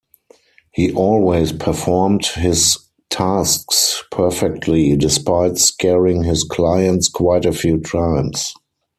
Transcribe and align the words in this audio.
He 0.71 0.91
always 0.91 1.51
performed 1.51 2.25
his 2.25 2.75
tasks 3.11 4.03
perfectly, 4.09 4.95
despite 4.95 5.59
scaring 5.59 6.23
his 6.23 6.43
clients 6.43 7.07
quite 7.07 7.45
a 7.45 7.51
few 7.53 7.77
times. 7.79 8.55